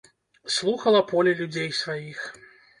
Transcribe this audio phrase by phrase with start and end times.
[0.55, 2.27] Слухала поле людзей сваіх.